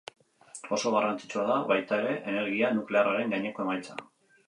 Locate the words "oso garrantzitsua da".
0.77-1.59